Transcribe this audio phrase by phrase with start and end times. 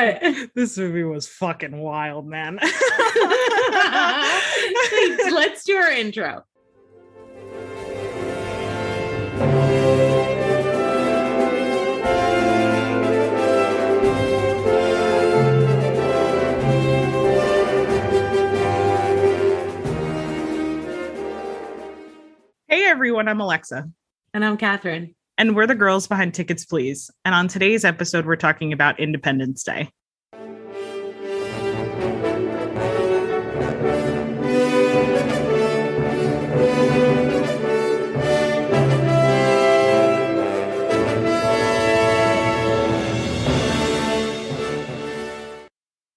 [0.00, 0.50] what?
[0.54, 2.58] This movie was fucking wild, man.
[5.32, 6.44] Let's do our intro.
[22.68, 23.90] hey everyone, I'm Alexa.
[24.32, 25.14] And I'm Catherine.
[25.40, 27.10] And we're the girls behind Tickets Please.
[27.24, 29.88] And on today's episode, we're talking about Independence Day.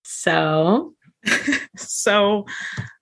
[0.03, 0.95] So,
[1.77, 2.45] so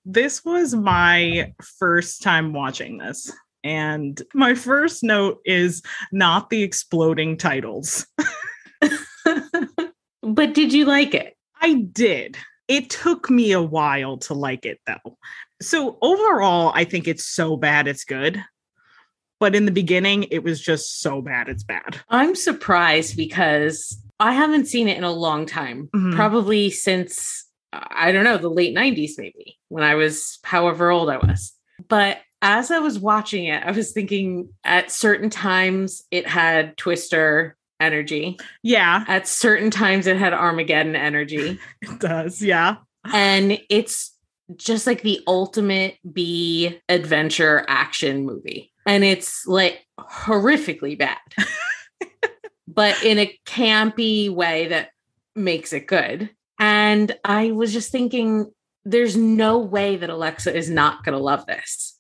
[0.06, 3.34] this was my first time watching this.
[3.64, 5.82] And my first note is
[6.12, 8.08] not the exploding titles.
[10.24, 11.36] but did you like it?
[11.62, 12.38] I did.
[12.68, 15.18] It took me a while to like it though.
[15.62, 18.44] So overall, I think it's so bad it's good.
[19.40, 22.00] But in the beginning, it was just so bad it's bad.
[22.10, 26.16] I'm surprised because I haven't seen it in a long time, Mhm.
[26.16, 31.18] probably since I don't know, the late 90s, maybe when I was however old I
[31.18, 31.54] was.
[31.88, 37.56] But as I was watching it, I was thinking at certain times it had Twister
[37.80, 41.60] energy, Yeah, at certain times it had Armageddon energy.
[41.82, 42.42] it does.
[42.42, 42.78] Yeah.
[43.06, 44.16] and it's
[44.56, 48.72] just like the ultimate B adventure action movie.
[48.86, 51.18] And it's like horrifically bad,
[52.68, 54.90] but in a campy way that
[55.36, 56.30] makes it good.
[56.60, 58.52] And I was just thinking,
[58.86, 61.91] there's no way that Alexa is not going to love this.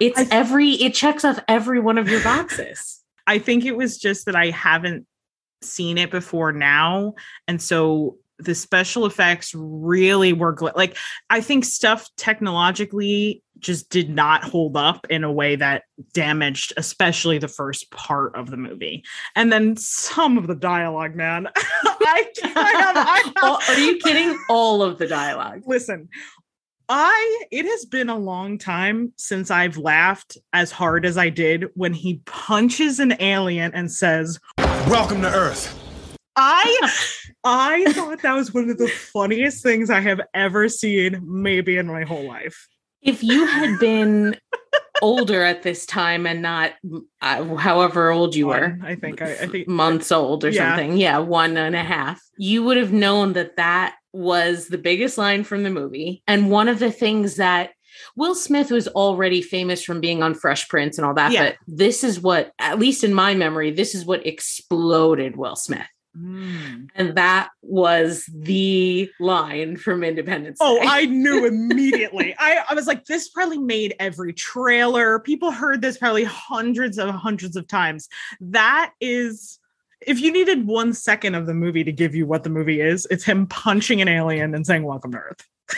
[0.00, 3.00] It's every, it checks off every one of your boxes.
[3.26, 5.06] I think it was just that I haven't
[5.62, 7.14] seen it before now.
[7.46, 10.96] And so the special effects really were gl- like,
[11.28, 15.82] I think stuff technologically just did not hold up in a way that
[16.12, 19.04] damaged, especially the first part of the movie.
[19.34, 21.48] And then some of the dialogue, man.
[21.56, 24.38] I, I have, I have, are you kidding?
[24.48, 25.62] All of the dialogue.
[25.66, 26.08] listen
[26.88, 31.66] i it has been a long time since i've laughed as hard as i did
[31.74, 34.38] when he punches an alien and says
[34.88, 35.78] Welcome to Earth.
[36.36, 36.90] i
[37.44, 41.86] i thought that was one of the funniest things i have ever seen maybe in
[41.86, 42.68] my whole life
[43.02, 44.34] if you had been
[45.02, 46.72] older at this time and not
[47.22, 50.70] uh, however old you were i think i, I think months old or Yeah.
[50.74, 55.16] something yeah one and a half you would have known that that was the biggest
[55.18, 57.70] line from the movie and one of the things that
[58.16, 61.44] will smith was already famous from being on fresh prince and all that Yeah.
[61.50, 65.86] but this is what at least in my memory this is what exploded will smith
[66.16, 66.88] Mm.
[66.96, 70.86] and that was the line from independence Oh, Day.
[70.88, 72.34] I knew immediately.
[72.36, 75.20] I, I was like, this probably made every trailer.
[75.20, 78.08] People heard this probably hundreds of hundreds of times.
[78.40, 79.60] That is,
[80.00, 83.06] if you needed one second of the movie to give you what the movie is,
[83.10, 85.46] it's him punching an alien and saying, Welcome to Earth.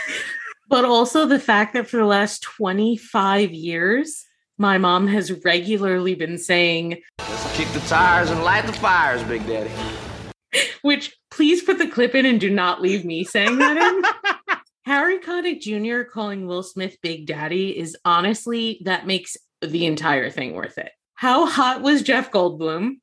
[0.69, 4.25] But also the fact that for the last 25 years,
[4.57, 9.45] my mom has regularly been saying, Let's kick the tires and light the fires, Big
[9.49, 9.73] Daddy.
[10.83, 14.57] which please put the clip in and do not leave me saying that in.
[14.85, 16.09] Harry Connick Jr.
[16.09, 20.91] calling Will Smith Big Daddy is honestly, that makes the entire thing worth it.
[21.15, 22.97] How hot was Jeff Goldblum?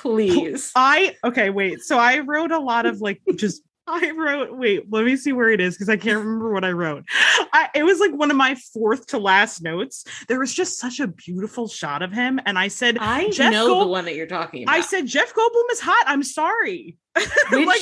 [0.00, 0.72] Please.
[0.74, 1.82] I, okay, wait.
[1.82, 3.62] So I wrote a lot of like just.
[3.92, 6.70] I wrote, wait, let me see where it is because I can't remember what I
[6.70, 7.04] wrote.
[7.52, 10.04] I, it was like one of my fourth to last notes.
[10.28, 12.38] There was just such a beautiful shot of him.
[12.46, 14.76] And I said, I Jeff know the one that you're talking about.
[14.76, 16.04] I said Jeff Goldblum is hot.
[16.06, 16.98] I'm sorry.
[17.50, 17.80] which, like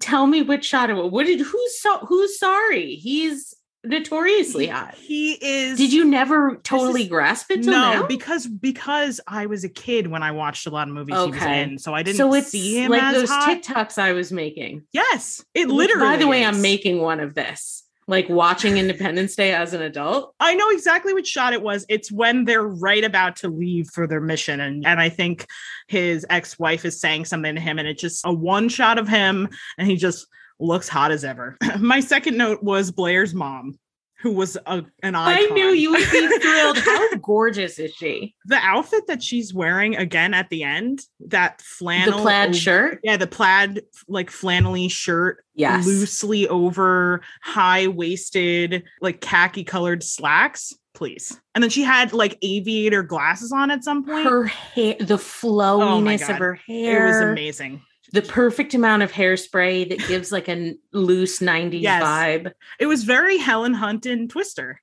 [0.00, 1.12] tell me which shot it was.
[1.12, 2.96] What did who's so who's sorry?
[2.96, 4.94] He's notoriously hot.
[4.94, 5.78] he is.
[5.78, 8.06] Did you never totally is- grasp it No, now?
[8.06, 11.36] because because I was a kid when I watched a lot of movies he was
[11.36, 11.62] Okay.
[11.62, 13.48] in, so I didn't so it's see him like those hot.
[13.62, 14.82] TikToks I was making.
[14.92, 16.06] yes, it literally.
[16.06, 17.82] By the way, I'm making one of this.
[18.06, 20.34] Like watching Independence Day as an adult.
[20.38, 21.86] I know exactly which shot it was.
[21.88, 25.46] It's when they're right about to leave for their mission, and and I think
[25.88, 29.08] his ex wife is saying something to him, and it's just a one shot of
[29.08, 29.48] him,
[29.78, 30.26] and he just
[30.60, 31.56] looks hot as ever.
[31.78, 33.78] My second note was Blair's mom,
[34.20, 35.50] who was a, an icon.
[35.50, 36.78] I knew you would be thrilled.
[36.78, 38.34] How gorgeous is she?
[38.46, 43.00] the outfit that she's wearing again at the end, that flannel, the plaid over- shirt.
[43.02, 45.86] yeah, the plaid like flannelly shirt, Yes.
[45.86, 50.72] loosely over high waisted, like khaki colored slacks.
[50.94, 54.28] Please, and then she had like aviator glasses on at some point.
[54.28, 56.30] Her hair, the oh flowiness God.
[56.30, 57.04] of her hair.
[57.04, 57.82] it was amazing.
[58.14, 62.02] The perfect amount of hairspray that gives like a loose 90s Yes.
[62.02, 62.52] vibe.
[62.78, 64.80] It was very Helen Hunt in Twister.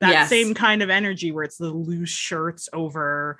[0.00, 0.28] That Yes.
[0.28, 3.38] same kind of energy where it's the loose shirts over.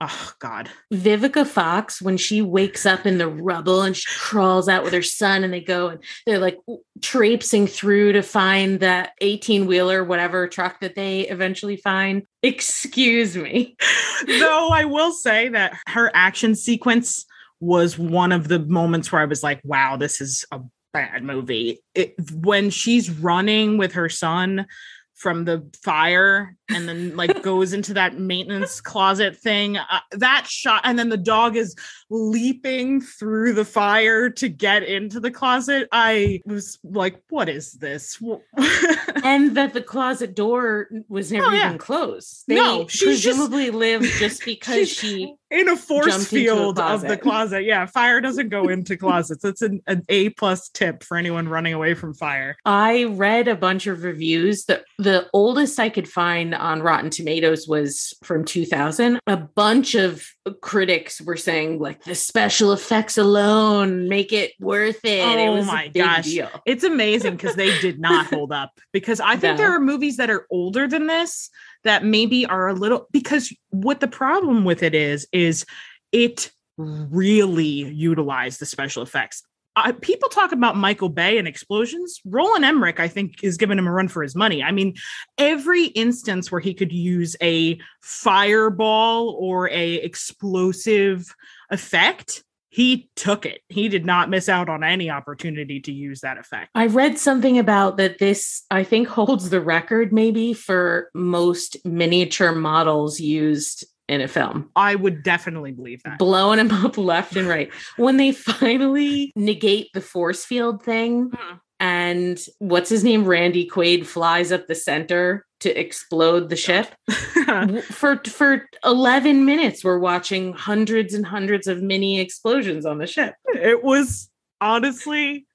[0.00, 0.70] Oh God.
[0.94, 5.02] Vivica Fox, when she wakes up in the rubble and she crawls out with her
[5.02, 6.56] son, and they go and they're like
[7.02, 12.22] traipsing through to find that 18 wheeler, whatever truck that they eventually find.
[12.44, 13.76] Excuse me.
[14.28, 17.26] Though I will say that her action sequence
[17.60, 20.60] was one of the moments where I was like, wow, this is a
[20.92, 21.80] bad movie.
[21.94, 24.66] It, when she's running with her son
[25.14, 30.80] from the fire and then like goes into that maintenance closet thing uh, that shot
[30.84, 31.74] and then the dog is
[32.08, 38.22] leaping through the fire to get into the closet i was like what is this
[39.24, 41.66] and that the closet door was never Oh, yeah.
[41.66, 42.44] even closed.
[42.46, 46.78] They No, she's just- presumably lived just because she in a force into a field
[46.78, 47.64] of the closet.
[47.64, 49.44] Yeah, fire doesn't go into closets.
[49.44, 52.56] It's an, an A plus tip for anyone running away from fire.
[52.64, 54.64] I read a bunch of reviews.
[54.64, 59.20] The the oldest I could find on Rotten Tomatoes was from 2000.
[59.26, 65.18] A bunch of critics were saying like the special effects alone make it worth it.
[65.18, 66.24] it Oh was my gosh.
[66.24, 66.50] deal.
[66.66, 68.72] It's amazing because they did not hold up.
[68.92, 69.64] Because I think No.
[69.64, 71.50] there are movies that are older than this
[71.84, 75.64] that maybe are a little because what the problem with it is is
[76.12, 79.42] it really utilized the special effects.
[79.84, 82.20] Uh, people talk about Michael Bay and explosions.
[82.24, 84.62] Roland Emmerich, I think, is giving him a run for his money.
[84.62, 84.94] I mean,
[85.36, 91.34] every instance where he could use a fireball or a explosive
[91.70, 93.60] effect, he took it.
[93.68, 96.70] He did not miss out on any opportunity to use that effect.
[96.74, 102.52] I read something about that this I think holds the record maybe for most miniature
[102.52, 104.70] models used in a film.
[104.76, 106.18] I would definitely believe that.
[106.18, 107.70] blowing them up left and right.
[107.96, 111.60] When they finally negate the force field thing, Mhm.
[111.80, 116.88] and what's his name, Randy Quaid, flies up the center to explode the ship.
[117.90, 123.34] For for eleven minutes, we're watching hundreds and hundreds of mini explosions on the ship.
[123.54, 124.30] it was
[124.60, 125.46] honestly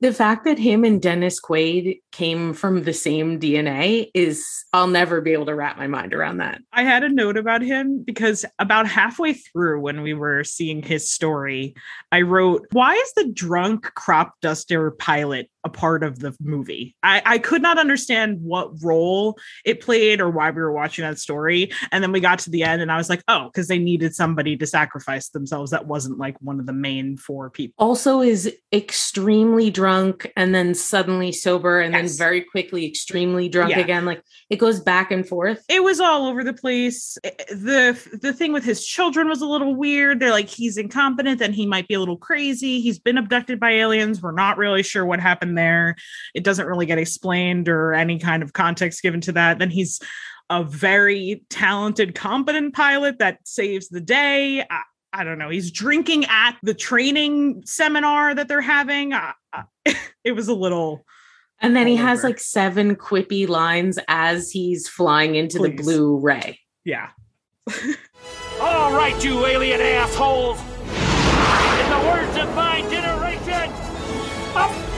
[0.00, 5.20] The fact that him and Dennis Quaid came from the same DNA is I'll never
[5.20, 6.62] be able to wrap my mind around that.
[6.72, 11.10] I had a note about him because about halfway through when we were seeing his
[11.10, 11.74] story,
[12.10, 16.96] I wrote, Why is the drunk crop duster pilot a part of the movie?
[17.02, 21.18] I, I could not understand what role it played or why we were watching that
[21.18, 21.72] story.
[21.92, 24.14] And then we got to the end and I was like, Oh, because they needed
[24.14, 27.74] somebody to sacrifice themselves that wasn't like one of the main four people.
[27.76, 29.89] also is extremely drunk
[30.36, 32.10] and then suddenly sober and Yes.
[32.10, 33.80] then very quickly extremely drunk Yeah.
[33.80, 37.18] again like it goes back and forth it was all over the place.
[37.50, 40.20] The The thing with his children was a little weird.
[40.20, 42.80] They're like he's incompetent, then he might be a little crazy.
[42.80, 44.22] He's been abducted by aliens.
[44.22, 45.96] We're not really sure what happened there.
[46.34, 49.58] It doesn't really get explained or any kind of context given to that.
[49.58, 50.00] Then he's
[50.50, 54.62] a very talented, competent pilot that saves the day.
[54.68, 54.80] I,
[55.12, 55.50] I don't know.
[55.50, 59.12] He's drinking at the training seminar that they're having.
[59.12, 59.62] Uh, uh,
[60.24, 61.04] it was a little.
[61.60, 66.18] and then he all has like seven quippy lines as he's flying into the blue
[66.18, 67.10] ray Yeah.
[68.60, 70.58] All right, you alien assholes!
[70.60, 73.72] In the words of my generation,
[74.54, 74.89] up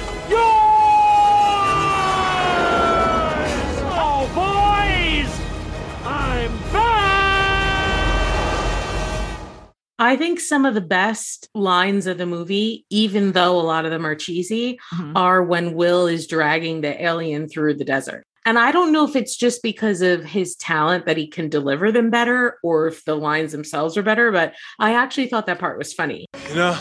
[10.03, 13.91] i think some of the best lines of the movie even though a lot of
[13.91, 15.13] them are cheesy Mhm.
[15.17, 19.15] are when will is dragging the alien through the desert and i don't know if
[19.17, 23.15] it's just because of his talent that he can deliver them better or if the
[23.15, 26.77] lines themselves are better but i actually thought that part was funny You know,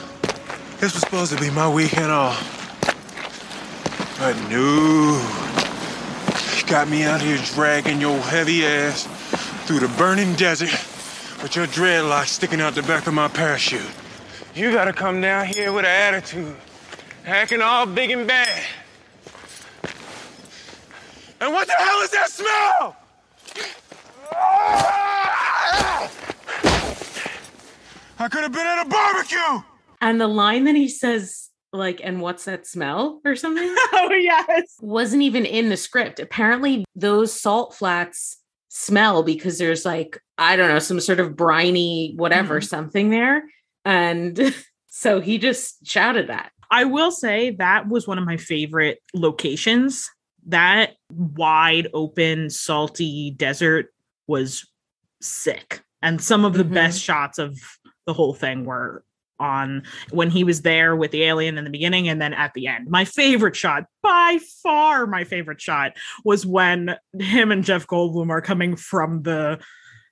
[0.79, 2.57] this was supposed to be my weekend off.
[4.19, 5.21] But no.
[6.57, 9.07] You got me out here dragging your heavy ass
[9.65, 10.69] through the burning desert
[11.41, 13.81] with your dreadlocks sticking out the back of my parachute.
[14.55, 16.55] You gotta come down here with an attitude,
[17.25, 18.63] acting all big and bad.
[21.39, 22.95] And what the hell is that smell?
[28.19, 29.63] I could have been at a barbecue!
[29.99, 34.75] And the line that he says, like, and what's that smell or something, Oh, yes.
[34.79, 36.19] wasn't even in the script.
[36.19, 38.37] Apparently, those salt flats
[38.73, 42.67] smell because there's like, I don't know, some sort of briny whatever, Mhm.
[42.69, 43.43] something there.
[43.83, 44.39] And
[44.87, 46.53] so he just shouted that.
[46.71, 50.09] I will say that was one of my favorite locations.
[50.47, 53.87] That wide open, salty desert
[54.27, 54.65] was
[55.21, 55.81] sick.
[56.01, 56.73] And some of the Mhm.
[56.73, 57.59] best shots of
[58.07, 59.03] the whole thing were
[59.41, 62.67] on when he was there with the alien in the beginning and then at the
[62.67, 62.89] end.
[62.89, 65.93] My favorite shot, by far my favorite shot,
[66.23, 69.59] was when him and Jeff Goldblum are coming from the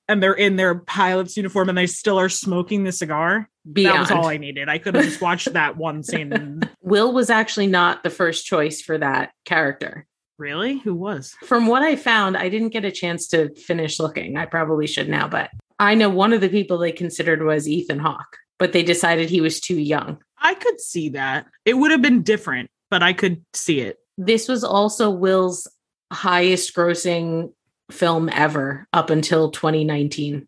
[0.07, 3.47] and they're in their pilot's uniform and they still are smoking the cigar.
[3.71, 3.95] Beyond.
[3.95, 4.67] That was all I needed.
[4.67, 6.61] I could have just watched that one scene.
[6.81, 10.07] Will was actually not the first choice for that character.
[10.39, 10.79] really?
[10.79, 11.35] Who was?
[11.45, 14.35] From what I found, I didn't get a chance to finish looking.
[14.35, 17.99] I probably should now, but I know one of the people they considered was Ethan
[17.99, 20.19] Hawke, but they decided he was too young.
[20.37, 21.47] I could see that.
[21.65, 23.97] It would have been different, but I could see it.
[24.17, 25.67] This was also Will's
[26.11, 27.53] highest grossing
[27.91, 30.47] film ever up until 2019.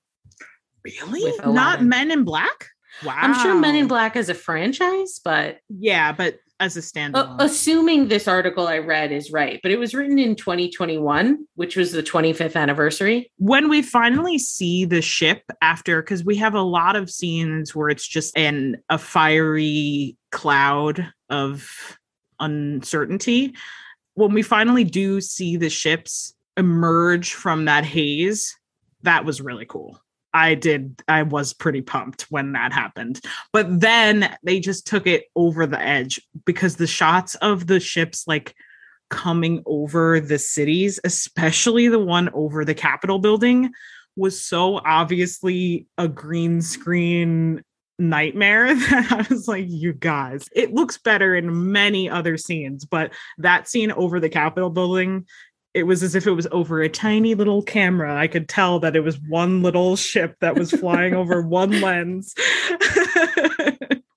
[0.84, 1.34] Really?
[1.46, 2.68] Not Men in Black?
[3.04, 3.16] Wow.
[3.18, 8.08] I'm sure Men in Black as a franchise, but Yeah, but as a uh, assuming
[8.08, 12.04] this article I read is right, but it was written in 2021, which was the
[12.04, 13.32] 25th anniversary.
[13.38, 17.90] when we finally see the ship after because we have a lot of scenes where
[17.90, 21.98] it's just in a fiery cloud of
[22.40, 23.56] uncertainty.
[24.14, 28.56] When we finally do see the ships emerge from that haze
[29.04, 30.00] that was really cool
[30.34, 33.20] i did i was pretty pumped when that happened
[33.54, 38.28] but then they just took it over the edge because the shots of the ships
[38.28, 38.56] like
[39.12, 43.72] coming over the cities, especially the one over the Capitol building,
[44.16, 47.62] was so obviously a green screen
[48.00, 53.14] nightmare that I was like, you guys, it looks better in many other scenes, but
[53.38, 55.28] that scene over the Capitol building.
[55.74, 58.16] It was as if it was over a tiny little camera.
[58.16, 62.36] I could tell that it was one little ship that was flying over one lens.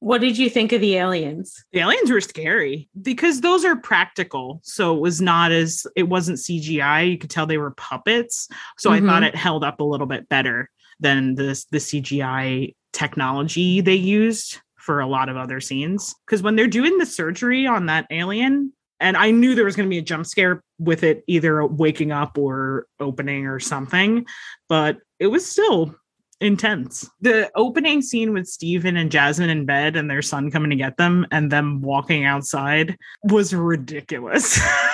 [0.00, 1.64] What did you think of the aliens?
[1.72, 6.36] the aliens were scary because those are practical so it was not as it wasn't
[6.36, 8.46] cgi you could tell they were puppets
[8.76, 9.28] so i thought Mhm.
[9.28, 10.68] it held up a little bit better
[11.00, 16.54] than this the cgi technology they used for a lot of other scenes because when
[16.54, 19.98] they're doing the surgery on that alien and i knew there was going to be
[19.98, 24.24] a jump scare with it either waking up or opening or something
[24.68, 25.94] but it was still
[26.40, 27.08] intense.
[27.20, 30.96] The opening scene with Steven and Jasmine in bed and their son coming to get
[30.96, 34.60] them and them walking outside was ridiculous.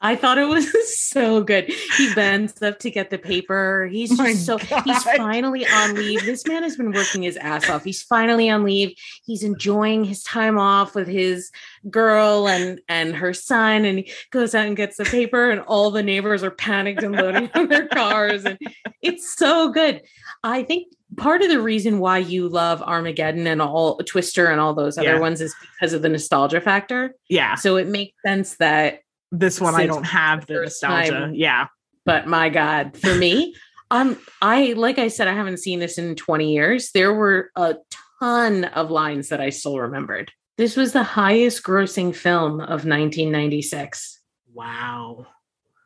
[0.00, 0.66] I thought it was
[0.98, 1.70] so good.
[1.96, 3.88] He bends up to get the paper.
[3.90, 4.82] He's oh My so God.
[4.84, 6.24] he's finally on leave.
[6.24, 7.84] This man has been working his ass off.
[7.84, 8.96] He's finally on leave.
[9.24, 11.50] He's enjoying his time off with his
[11.90, 15.90] girl and and her son and he goes out and gets the paper and all
[15.90, 18.58] the neighbors are panicked and loading on their cars and
[19.02, 20.02] it's so good.
[20.44, 24.74] I think part of the reason why you love Armageddon and all Twister and all
[24.74, 25.18] those other Yeah.
[25.20, 27.14] ones is because of the nostalgia factor.
[27.28, 29.00] yeah, So it makes sense that
[29.32, 31.10] this one I don't have the nostalgia.
[31.12, 31.34] time.
[31.34, 31.66] Yeah.
[32.04, 33.54] but my god for me
[33.90, 37.76] um i like i said i haven't seen this in 20 years there were a
[38.20, 44.20] ton of lines that i still remembered this was the highest grossing film of 1996
[44.54, 45.26] Wow.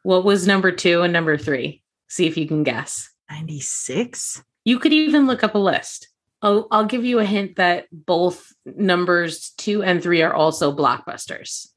[0.03, 4.43] what was number two and number three see if you can guess 96?
[4.65, 6.09] you could even look up a list
[6.45, 11.69] I'll, I'll give you a hint that both numbers two and three are also blockbusters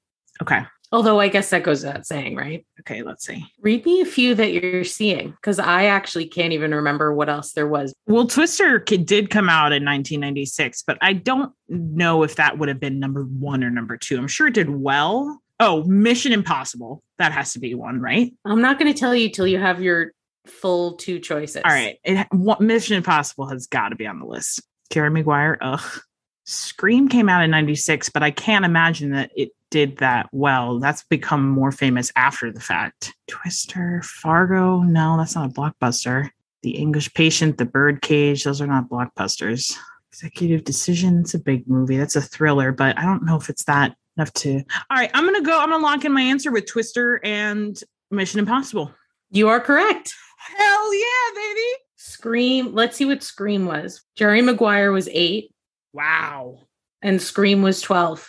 [0.41, 0.63] Okay.
[0.91, 3.45] Although i guess that goes without saying right Okay, let's see.
[3.61, 7.53] read me a few that you're seeing because i actually can't even remember what else
[7.53, 12.57] there was Well, Twister did come out in 1996, but I don't know if that
[12.57, 14.17] would have been number one or number two.
[14.17, 15.41] I'm sure it did well.
[15.59, 17.01] Oh, Mission Impossible.
[17.17, 18.33] That has to be one, right?
[18.45, 20.11] I'm not going to tell you till you have your
[20.45, 21.61] full two choices.
[21.65, 21.97] All right.
[22.03, 24.61] It, what, Mission Impossible has got to be on the list.
[24.91, 25.57] Jerry Maguire.
[25.61, 26.01] Ugh.
[26.45, 30.79] Scream came out in 96, but I can't imagine that it did that well.
[30.79, 33.13] That's become more famous after the fact.
[33.27, 34.81] Twister, Fargo.
[34.81, 36.29] No, that's not a blockbuster.
[36.61, 38.43] The English Patient, The Birdcage.
[38.43, 39.75] Those are not blockbusters.
[40.11, 41.19] Executive Decision.
[41.19, 41.97] It's a big movie.
[41.97, 44.57] That's a thriller, but I don't know if it's that enough to.
[44.89, 45.11] All right.
[45.15, 45.59] I'm going to go.
[45.59, 47.77] I'm going to lock in my answer with Twister and
[48.11, 48.93] Mission Impossible.
[49.31, 50.13] You are correct.
[50.37, 51.67] Hell yeah, baby.
[51.95, 52.75] Scream.
[52.75, 54.03] Let's see what Scream was.
[54.15, 55.54] Jerry Maguire was eight
[55.95, 56.59] Wow.
[57.01, 58.27] and Scream was 12.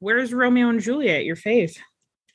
[0.00, 1.76] Where's Romeo and Juliet, your fave?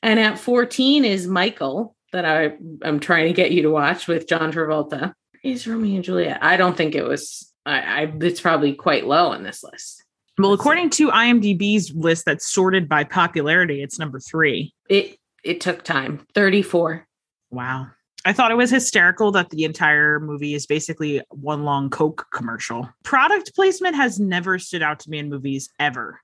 [0.02, 4.28] And at 14 is Michael that I I'm trying to get you to watch with
[4.28, 5.14] John Travolta.
[5.42, 6.38] Is Romeo and Juliet?
[6.42, 7.50] I don't think it was.
[7.66, 10.02] I, I it's probably quite low on this list.
[10.38, 10.62] Well, Let's see.
[10.62, 14.74] according to IMDb's list that's sorted by popularity, it's number three.
[14.90, 16.26] It it took time.
[16.34, 17.06] 34.
[17.50, 17.86] Wow.
[18.24, 22.88] I thought it was hysterical that the entire movie is basically one long Coke commercial.
[23.02, 26.20] Product placement has never stood out to me in movies ever.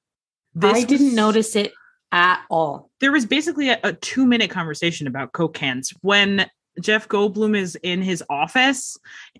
[0.62, 1.72] I didn't was- notice it
[2.12, 2.90] at all.
[3.00, 6.48] There was basically a, a two minute conversation about Coke cans when
[6.80, 8.96] Jeff Goldblum is in his office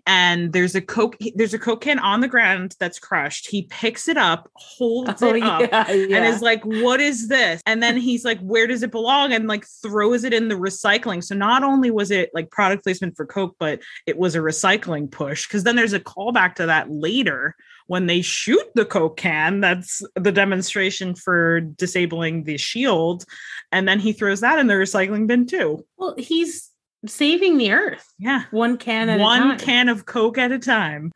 [0.07, 3.47] and there's a coke there's a coke can on the ground that's crushed.
[3.49, 6.17] He picks it up, holds Oh, it up, yeah, yeah.
[6.17, 9.47] and is like, "What is this?" And then he's like, "Where does it belong?" and
[9.47, 11.23] like throws it in the recycling.
[11.23, 15.09] So not only was it like product placement for Coke, but it was a recycling
[15.11, 17.55] push because then there's a callback to that later
[17.87, 19.59] when they shoot the Coke can.
[19.59, 23.25] That's the demonstration for disabling the shield,
[23.71, 25.85] and then he throws that in the recycling bin too.
[25.97, 26.70] well, he's
[27.05, 28.05] saving the earth.
[28.19, 28.43] Yeah.
[28.51, 31.11] one can at a one can of coke at a time.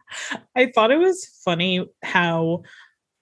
[0.56, 2.64] I thought it was funny how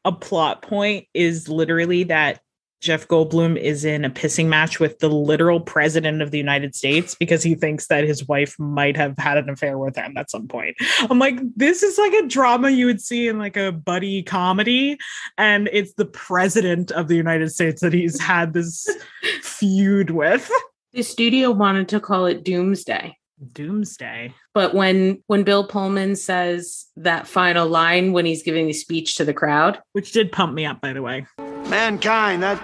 [0.06, 2.40] a plot point is literally that
[2.82, 7.16] jeff goldblum is in a pissing match with the literal president of the united states
[7.16, 10.50] because he thinks that his wife might have had an affair with him at some
[10.50, 10.76] point.
[11.10, 14.98] I'm like this is like a drama you would see in like a buddy comedy
[15.38, 18.90] and it's the president of the united states that he's had this
[19.42, 20.52] feud with
[20.94, 23.18] the studio wanted to call it Doomsday.
[23.54, 29.16] doomsday But when when Bill Pullman says that final line when he's giving the speech
[29.16, 31.26] to the crowd, which did pump me up by the way
[31.68, 32.62] Mankind, that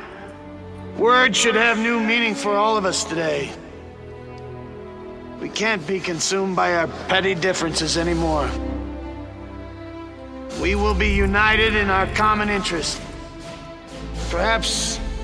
[0.98, 3.52] word should have new meaning for all of us today.
[5.42, 8.50] We can't be consumed by our petty differences anymore.
[10.62, 13.02] We will be united in our common interest.
[14.30, 15.00] Perhaps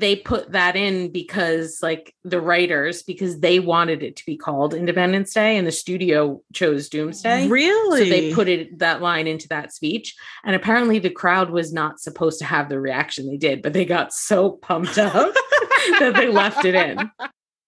[0.00, 4.74] They put that in because like the writers because they wanted it to be called
[4.74, 7.48] Independence Day and the studio chose Doomsday.
[7.48, 8.04] Really?
[8.04, 10.16] So they put it that line into that speech.
[10.44, 13.84] And apparently the crowd was not supposed to have the reaction they did, but they
[13.84, 15.12] got so pumped up
[16.00, 17.10] that they left it in.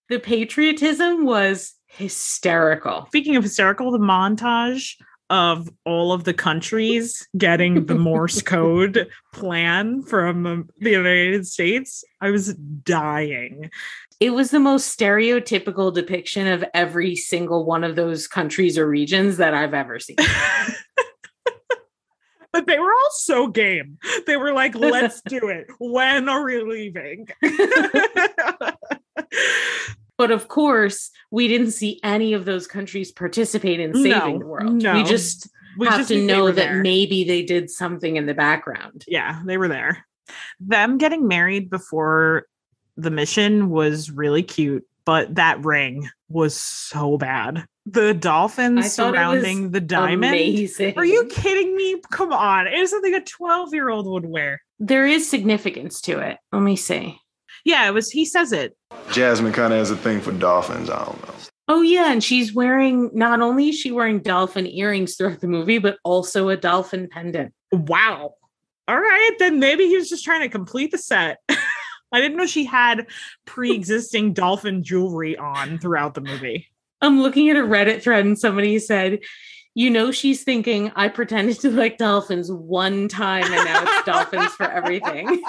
[0.08, 3.06] The patriotism was hysterical.
[3.08, 4.96] Speaking of hysterical, the montage
[5.32, 12.30] of all of the countries getting the Morse code plan from the United States, I
[12.30, 13.70] was dying.
[14.20, 19.38] It was the most stereotypical depiction of every single one of those countries or regions
[19.38, 20.16] that I've ever seen.
[22.52, 23.96] But they were all so game.
[24.26, 25.68] They were like, let's do it.
[25.78, 27.26] When are we leaving?
[30.18, 34.46] But of course, we didn't see any of those countries participate in saving No, the
[34.46, 34.72] world.
[34.74, 34.94] no.
[34.94, 35.48] We just
[35.78, 36.82] We have just to know that there.
[36.82, 39.04] maybe they did something in the background.
[39.08, 40.06] yeah, they were there.
[40.60, 42.46] Them getting married before
[42.96, 47.64] the mission was really cute, but that ring was so bad.
[47.86, 50.24] The dolphins surrounding the diamond.
[50.34, 50.94] Amazing.
[50.96, 52.00] Are you kidding me?
[52.12, 52.68] Come on.
[52.68, 54.62] It is something a 12 year old would wear.
[54.78, 56.38] There is significance to it.
[56.52, 57.18] Let me see.
[57.64, 58.76] Yeah, it was, he says it.
[59.12, 60.90] Jasmine kind of has a thing for dolphins.
[60.90, 61.34] I don't know.
[61.68, 65.78] Oh yeah, and she's wearing not only is she wearing dolphin earrings throughout the movie,
[65.78, 67.54] but also a dolphin pendant.
[67.70, 68.34] Wow.
[68.88, 69.30] All right.
[69.38, 71.38] Then maybe he was just trying to complete the set.
[72.12, 73.06] I didn't know she had
[73.46, 76.68] pre existing dolphin jewelry on throughout the movie.
[77.00, 79.20] I'm looking at a Reddit thread and somebody said,
[79.74, 84.52] you know, she's thinking, I pretended to like dolphins one time and now it's dolphins
[84.52, 85.42] for everything.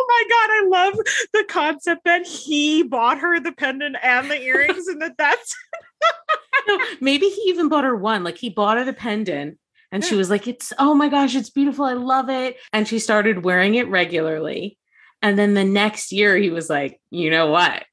[0.00, 0.50] Oh my God.
[0.50, 0.94] I love
[1.32, 5.54] the concept that he bought her the pendant and the earrings and that that's
[6.68, 8.24] No, maybe he even bought her one.
[8.24, 9.58] Like he bought her the pendant
[9.92, 11.84] and she was like, It's oh my gosh, it's beautiful.
[11.84, 12.56] I love it.
[12.72, 14.78] And she started wearing it regularly.
[15.22, 17.84] And then the next year he was like, you know what?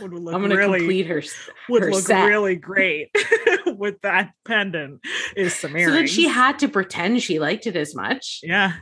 [0.00, 1.22] would look I'm gonna really complete her.
[1.68, 2.26] would her look set.
[2.26, 3.10] really great
[3.66, 5.00] with that pendant
[5.36, 5.88] is some earrings.
[5.88, 8.40] So then she had to pretend she liked it as much.
[8.42, 8.74] yeah.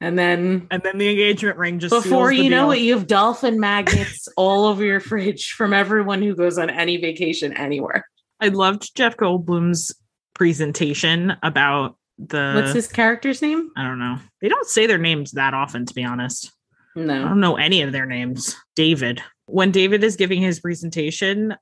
[0.00, 3.58] And then And then the engagement ring just before you know it, you have dolphin
[3.58, 8.04] magnets all over your fridge from everyone who goes on any vacation anywhere.
[8.40, 9.94] I loved Jeff Goldblum's
[10.34, 13.70] presentation about the What's his character's name?
[13.76, 14.18] I don't know.
[14.42, 16.52] They don't say their names that often, to be honest.
[16.94, 18.56] No, I don't know any of their names.
[18.74, 19.22] David.
[19.46, 21.54] When David is giving his presentation,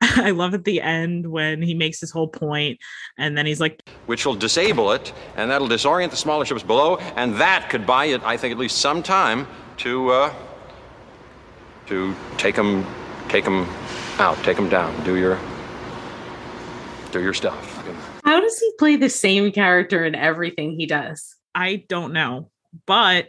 [0.00, 2.78] I love at the end when he makes his whole point
[3.18, 6.98] and then he's like, which will disable it, and that'll disorient the smaller ships below,
[7.16, 9.46] and that could buy it, I think, at least some time
[9.78, 10.34] to uh,
[11.86, 12.86] to take them,
[13.28, 13.66] take them
[14.18, 15.38] out, take them down, do your
[17.10, 17.74] do your stuff.
[18.24, 21.36] How does he play the same character in everything he does?
[21.54, 22.50] I don't know,
[22.86, 23.28] but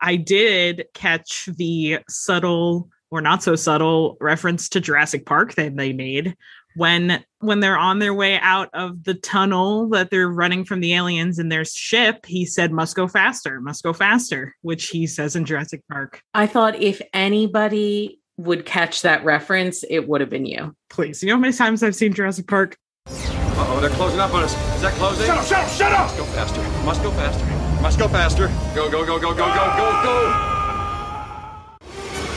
[0.00, 5.92] I did catch the subtle or not so subtle reference to Jurassic Park that they
[5.92, 6.36] made
[6.74, 10.94] when when they're on their way out of the tunnel that they're running from the
[10.94, 15.36] aliens in their ship he said must go faster must go faster which he says
[15.36, 20.46] in Jurassic Park I thought if anybody would catch that reference it would have been
[20.46, 24.34] you please you know how many times I've seen Jurassic Park Uh-oh, they're closing up
[24.34, 24.52] on us.
[24.74, 25.26] Is that closing?
[25.26, 26.00] Shut up, shut up, shut up!
[26.00, 26.60] Must go faster.
[26.84, 27.80] Must go faster.
[27.80, 28.48] Must go faster.
[28.74, 30.53] Go, go, go, go, go, go, go, go.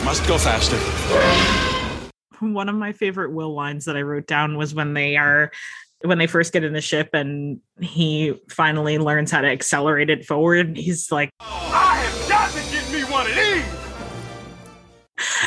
[0.07, 0.77] Must go faster.
[2.39, 5.51] one of my favorite will lines that I wrote down was when they are
[6.05, 10.23] when they first get in the ship and he finally learns how to accelerate it
[10.25, 13.65] forward he's like I have got to get me one of these!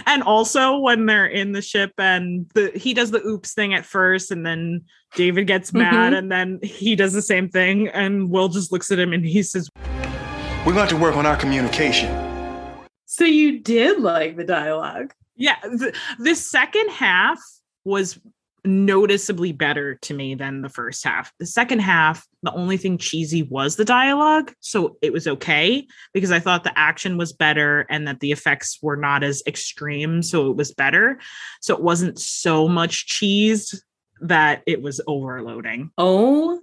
[0.07, 3.87] and also when they're in the ship and the he does the oops thing at
[3.87, 4.83] first and then
[5.15, 6.19] David gets mad Mhm.
[6.19, 9.43] and then he does the same thing and Will just looks at him and he
[9.43, 9.71] says
[10.67, 12.30] We're going to work on our communication.
[13.21, 15.13] So you did like the dialogue.
[15.37, 17.39] Yeah the, the second half
[17.85, 18.19] was
[18.65, 21.31] noticeably better to me than the first half.
[21.39, 26.33] The second half the only thing cheesy was the dialogue so it was okay because
[26.33, 30.51] i thought the action was better and that the effects were not as extreme so
[30.51, 31.19] it was better.
[31.61, 33.85] So it wasn't so much cheese
[34.23, 35.91] that it was overloading.
[35.99, 36.61] Oh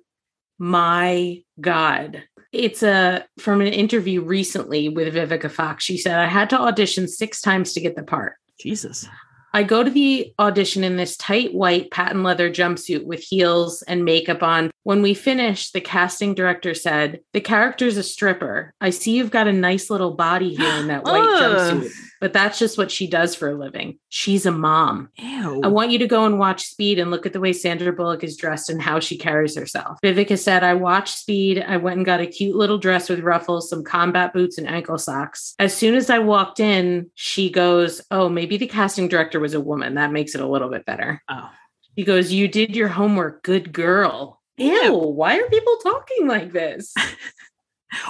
[0.57, 2.23] my God.
[2.51, 5.83] It's a from an interview recently with Vivica Fox.
[5.83, 8.35] She said, I had to audition six times to get the part.
[8.59, 9.07] jesus
[9.53, 14.05] I go to the audition in this tight white patent leather jumpsuit with heels and
[14.05, 14.71] makeup on.
[14.83, 18.73] When we finished, the casting director said, The character's a stripper.
[18.79, 22.59] I see you've got a nice little body here in that white jumpsuit, but that's
[22.59, 23.99] just what she does for a living.
[24.09, 25.09] She's a mom.
[25.17, 25.61] Ew.
[25.63, 28.23] I want you to go and watch Speed and look at the way Sandra Bullock
[28.23, 29.97] is dressed and how she carries herself.
[30.03, 31.63] Vivica said, I watched Speed.
[31.67, 34.97] I went and got a cute little dress with ruffles, some combat boots, and ankle
[34.97, 35.55] socks.
[35.59, 39.61] As soon as I walked in, she goes, Oh, maybe the casting director was a
[39.61, 39.95] woman.
[39.95, 41.21] That makes it a little bit better.
[41.29, 41.49] oh
[41.97, 43.43] She goes, You did your homework.
[43.43, 44.41] Good girl.
[44.57, 46.93] Ew, why are people talking like this?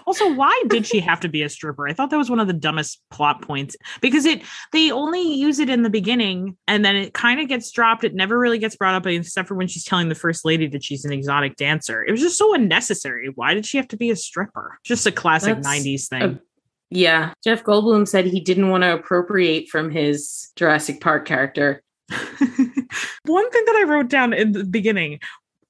[0.08, 1.88] Also, why did she have to be a stripper?
[1.88, 4.42] I thought that was one of the dumbest plot points because it
[4.74, 8.04] they only use it in the beginning and then it kind of gets dropped.
[8.04, 10.84] It never really gets brought up except for when she's telling the first lady that
[10.84, 12.04] she's an exotic dancer.
[12.04, 13.30] It was just so unnecessary.
[13.36, 14.80] Why did she have to be a stripper?
[14.84, 16.22] Just a classic That's 90s thing.
[16.24, 16.40] a-
[16.90, 17.34] Yeah.
[17.44, 21.84] Jeff Goldblum said he didn't want to appropriate from his Jurassic Park character.
[22.10, 25.20] One thing that I wrote down in the beginning,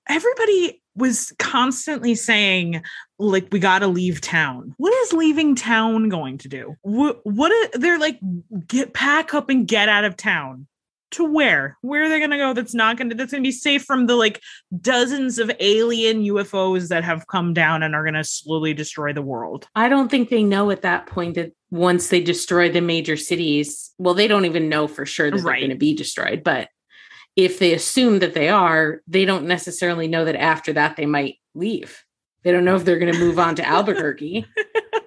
[0.08, 2.82] everybody was constantly saying,
[3.20, 4.74] like, we got to leave town.
[4.78, 6.76] What is leaving town going to do?
[6.82, 8.20] What, what are, they're like,
[8.68, 10.68] get pack up and get out of town.
[11.12, 11.78] To where?
[11.82, 12.54] Where are they going to go?
[12.54, 14.42] That's not going to, that's going to be safe from the like
[14.82, 19.22] dozens of alien UFOs that have come down and are going to slowly destroy the
[19.22, 19.68] world.
[19.74, 23.94] I don't think they know at that point that once they destroy the major cities,
[23.98, 25.44] well, they don't even know for sure that Right.
[25.60, 26.44] they're going to be destroyed.
[26.44, 26.68] But
[27.38, 31.36] if they assume that they are, they don't necessarily know that after that they might
[31.56, 32.04] leave.
[32.44, 34.46] They don't know if they're going to move on to Albuquerque.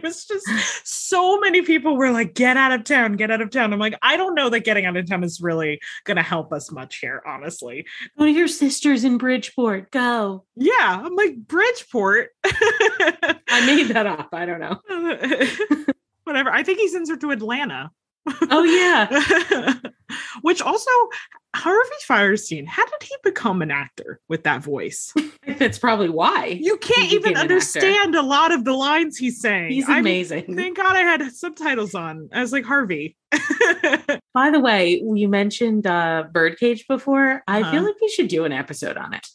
[0.04, 0.46] It was just
[0.84, 3.72] so many people were like, get out of town, get out of town.
[3.72, 6.52] I'm like, I don't know that getting out of town is really going to help
[6.52, 7.86] us much here, honestly.
[8.14, 10.44] One of your sisters in Bridgeport, go.
[10.56, 12.30] Yeah, I'm like, Bridgeport.
[12.44, 14.30] I made that up.
[14.32, 14.80] I don't know.
[16.24, 16.50] Whatever.
[16.50, 17.90] I think he sends her to Atlanta.
[18.50, 19.74] Oh, yeah.
[20.42, 20.90] Which also,
[21.56, 25.12] Harvey Fierstein, how did he become an actor with that voice?
[25.58, 26.46] That's probably why.
[26.60, 27.54] You can't even became an actor.
[27.54, 29.72] understand a lot of the lines he's saying.
[29.72, 30.54] He's amazing.
[30.56, 32.28] Thank God I had subtitles on.
[32.32, 33.16] I was like, Harvey.
[34.34, 37.42] By the way, you mentioned uh, Birdcage before.
[37.48, 37.70] I Uh-huh.
[37.72, 39.26] feel like we should do an episode on it.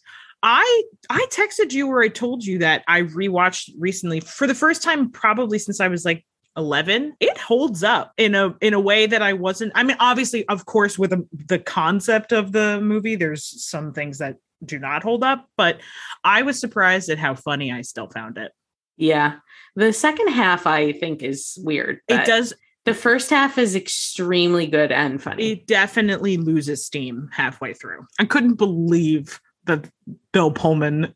[0.43, 4.83] I I texted you where I told you that I rewatched recently for the first
[4.83, 6.23] time probably since I was like
[6.57, 10.47] 11 it holds up in a in a way that I wasn't I mean obviously
[10.47, 15.03] of course with the, the concept of the movie there's some things that do not
[15.03, 15.79] hold up but
[16.23, 18.51] I was surprised at how funny I still found it
[18.97, 19.35] Yeah.
[19.75, 21.99] The second half, I think, is weird.
[22.07, 22.53] it does
[22.85, 25.51] The first half is extremely good and funny.
[25.51, 29.89] it definitely loses steam halfway through I couldn't believe that
[30.31, 31.13] Bill Pullman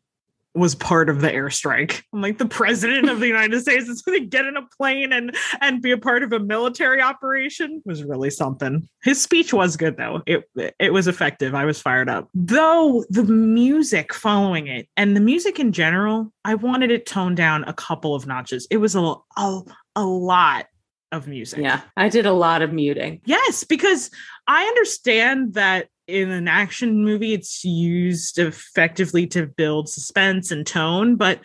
[0.54, 2.02] was part of the airstrike.
[2.12, 5.12] I'm like the president of the United States is going to get in a plane
[5.12, 8.88] and and be a part of a military operation was really something.
[9.02, 10.22] His speech was good though.
[10.26, 11.54] It it was effective.
[11.54, 12.28] I was fired up.
[12.34, 17.64] Though the music following it and the music in general, I wanted it toned down
[17.64, 18.66] a couple of notches.
[18.70, 19.60] It was a a,
[19.96, 20.66] a lot
[21.12, 21.60] of music.
[21.60, 23.20] Yeah, I did a lot of muting.
[23.24, 24.10] Yes, because
[24.46, 31.16] I understand that in an action movie, it's used effectively to build suspense and tone,
[31.16, 31.40] but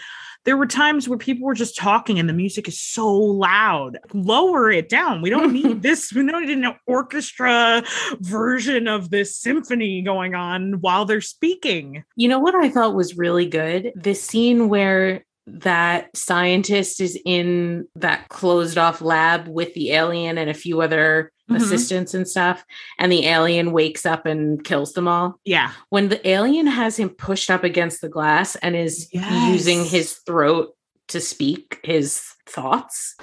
[0.46, 3.98] there were times where people were just talking and the music is so loud.
[4.14, 5.22] Lower it down.
[5.22, 6.14] We don't need this.
[6.14, 7.84] We don't need an orchestra
[8.20, 12.04] version of this symphony going on while they're speaking.
[12.16, 13.92] You know what I thought was really good?
[13.96, 20.50] The scene where that scientist is in that closed off lab with the alien and
[20.50, 21.58] a few other Mhm.
[21.58, 22.66] assistants and stuff
[22.98, 25.70] and the alien wakes up and kills them all Yeah.
[25.90, 29.52] when the alien has him pushed up against the glass and is Yes.
[29.52, 30.74] using his throat
[31.10, 33.16] to speak his thoughts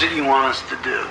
[0.00, 1.06] is it you want us to do?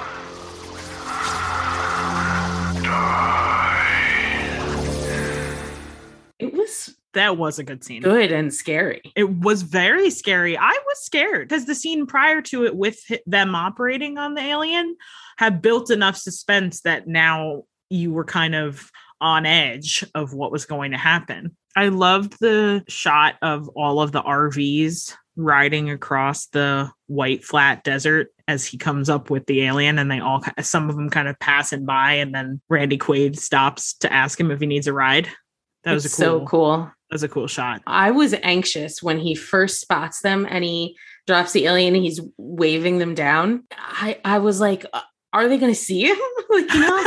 [6.40, 8.02] it was That was a good scene.
[8.02, 10.58] good and scary It was very scary.
[10.58, 14.96] I was scared because the scene prior to it with them operating on the alien
[15.38, 18.90] had built enough suspense that now you were kind of
[19.22, 21.56] on edge of what was going to happen.
[21.76, 28.30] I loved the shot of all of the RVs riding across the white flat desert
[28.50, 31.38] as he comes up with the alien and they all some of them kind of
[31.38, 34.94] pass passing by and then Randy Quaid stops to ask him if he needs a
[34.94, 35.30] ride.
[35.84, 37.84] That was It's cool so cool That was a cool shot.
[37.86, 42.22] I was anxious when he first spots them and he drops the alien and he's
[42.38, 43.66] waving them down.
[43.78, 46.18] I I was like, uh, are they going to see him?
[46.50, 47.06] like you know,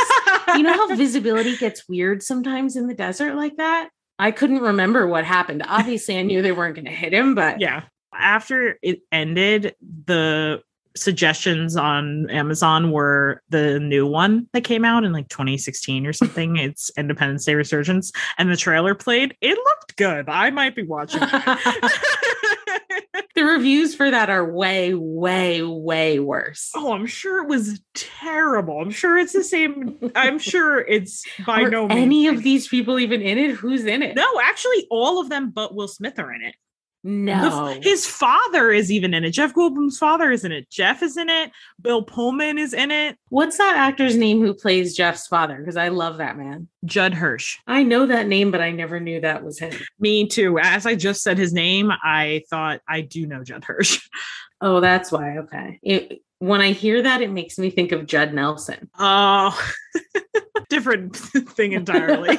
[0.57, 3.91] you know how visibility gets weird sometimes in the desert like that.
[4.21, 5.65] I couldn't remember what happened.
[5.67, 7.83] Obviously, I knew they weren't going to hit him, but yeah
[8.15, 10.63] after it ended the
[10.97, 16.57] suggestions on amazon were the new one that came out in like 2016 or something
[16.59, 21.21] it's independence day resurgence and the trailer played it looked good i might be watching
[23.35, 26.71] the reviews for that are way, way, way worse.
[26.75, 31.63] oh i'm sure it was terrible i'm sure it's the same i'm sure it's by
[31.63, 33.53] Are no means any of these people even in it?
[33.53, 34.17] Who's in it?
[34.17, 36.55] no actually all of them but will smith are in it
[37.05, 37.79] no.
[37.83, 39.31] His father is even in it.
[39.31, 40.71] Jeff Goldblum's father is in it.
[40.71, 41.51] Jeff is in it.
[41.81, 43.17] Bill Pullman is in it.
[43.29, 45.57] What's that actor's name who plays Jeff's father?
[45.59, 46.69] Because I love that man.
[46.85, 47.59] Judd Hirsch.
[47.67, 49.73] I know that name, but I never knew that was him.
[49.99, 50.59] Me too.
[50.59, 54.01] As I just said his name, I thought I do know Judd Hirsch.
[54.65, 55.39] Oh, that's why.
[55.39, 55.81] Okay.
[55.83, 58.89] It, when I hear that, it makes me think of Judd Nelson.
[58.97, 59.61] Oh,
[60.69, 62.39] different thing entirely.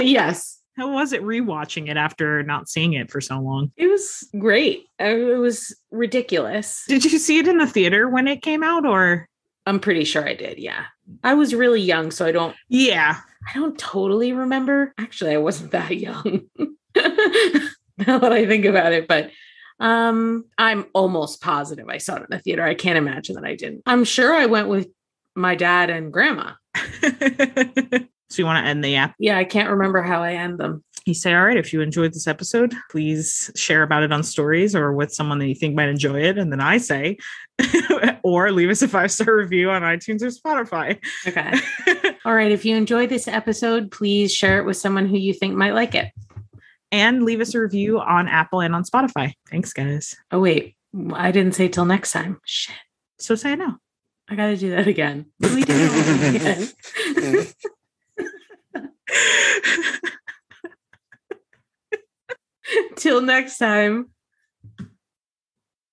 [0.00, 0.57] yes.
[0.78, 3.72] How was it rewatching it after not seeing it for so long?
[3.76, 4.86] It was great.
[5.00, 6.84] It was ridiculous.
[6.86, 9.28] Did you see it in the theater when it came out or?
[9.66, 10.58] I'm pretty sure I did.
[10.58, 10.84] Yeah.
[11.24, 13.16] I was really young, so I don't Yeah.
[13.48, 14.94] I don't totally remember.
[14.98, 16.42] Actually, I wasn't that young.
[16.96, 19.30] now that I think about it, but
[19.80, 22.62] um I'm almost positive I saw it in the theater.
[22.62, 23.82] I can't imagine that I didn't.
[23.84, 24.86] I'm sure I went with
[25.34, 26.52] my dad and grandma.
[28.30, 29.14] so you want to end the app?
[29.18, 30.84] Yeah, I can't remember how I end them.
[31.06, 34.74] You say, all right, if you enjoyed this episode, please share about it on stories
[34.76, 36.36] or with someone that you think might enjoy it.
[36.36, 37.16] And then I say,
[38.22, 40.98] or leave us a five star review on iTunes or Spotify.
[41.26, 41.54] Okay.
[42.26, 42.52] All right.
[42.52, 45.94] If you enjoyed this episode, please share it with someone who you think might like
[45.94, 46.10] it.
[46.92, 49.32] and leave us a review on Apple and on Spotify.
[49.50, 50.14] Thanks, guys.
[50.30, 50.76] Oh, wait.
[51.14, 52.38] I didn't say till next time.
[52.44, 52.76] Shit.
[53.18, 53.78] So say it now.
[54.28, 55.26] I got to do that again.
[55.40, 56.36] We do it
[57.16, 57.46] again.
[62.96, 64.10] till next time.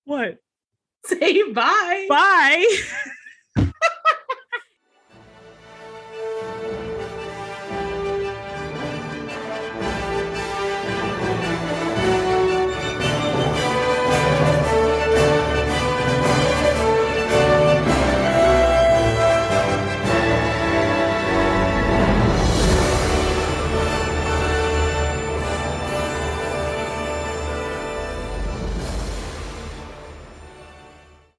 [0.04, 0.38] what?
[1.04, 2.06] Say bye.
[2.08, 2.76] Bye.